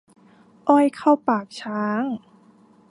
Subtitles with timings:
[0.69, 2.03] อ้อยเข้าปากช้าง